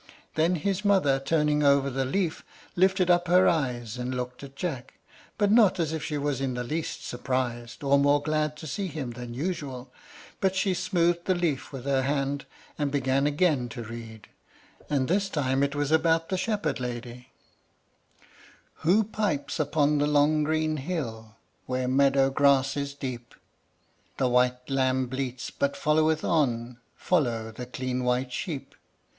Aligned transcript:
Then 0.33 0.55
his 0.55 0.83
mother, 0.83 1.19
turning 1.19 1.61
over 1.61 1.91
the 1.91 2.05
leaf, 2.05 2.43
lifted 2.75 3.11
up 3.11 3.27
her 3.27 3.47
eyes 3.47 3.99
and 3.99 4.15
looked 4.15 4.41
at 4.41 4.55
Jack, 4.55 4.95
but 5.37 5.51
not 5.51 5.79
as 5.79 5.93
if 5.93 6.03
she 6.03 6.17
was 6.17 6.41
in 6.41 6.55
the 6.55 6.63
least 6.63 7.05
surprised, 7.05 7.83
or 7.83 7.99
more 7.99 8.19
glad 8.19 8.57
to 8.57 8.65
see 8.65 8.87
him 8.87 9.11
than 9.11 9.35
usual; 9.35 9.91
but 10.39 10.55
she 10.55 10.73
smoothed 10.73 11.25
the 11.25 11.35
leaf 11.35 11.71
with 11.71 11.85
her 11.85 12.01
hand, 12.01 12.47
and 12.79 12.89
began 12.89 13.27
again 13.27 13.69
to 13.69 13.83
read, 13.83 14.27
and 14.89 15.07
this 15.07 15.29
time 15.29 15.61
it 15.61 15.75
was 15.75 15.91
about 15.91 16.29
the 16.29 16.35
Shepherd 16.37 16.79
Lady: 16.79 17.27
I. 17.29 18.25
Who 18.77 19.03
pipes 19.03 19.59
upon 19.59 19.99
the 19.99 20.07
long 20.07 20.41
green 20.43 20.77
hill, 20.77 21.35
Where 21.67 21.87
meadow 21.87 22.31
grass 22.31 22.75
is 22.75 22.95
deep? 22.95 23.35
The 24.17 24.27
white 24.27 24.67
lamb 24.67 25.05
bleats 25.05 25.51
but 25.51 25.77
followeth 25.77 26.23
on 26.25 26.79
Follow 26.95 27.51
the 27.51 27.67
clean 27.67 28.03
white 28.03 28.31
sheep. 28.33 28.73